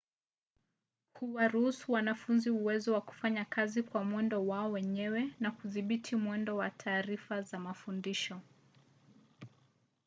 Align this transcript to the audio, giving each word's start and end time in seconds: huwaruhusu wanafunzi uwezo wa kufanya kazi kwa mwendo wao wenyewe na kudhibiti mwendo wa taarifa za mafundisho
huwaruhusu 1.13 1.91
wanafunzi 1.91 2.49
uwezo 2.49 2.93
wa 2.93 3.01
kufanya 3.01 3.45
kazi 3.45 3.83
kwa 3.83 4.03
mwendo 4.03 4.47
wao 4.47 4.71
wenyewe 4.71 5.29
na 5.39 5.51
kudhibiti 5.51 6.15
mwendo 6.15 6.57
wa 6.57 6.69
taarifa 6.69 7.41
za 7.41 7.59
mafundisho 7.59 8.41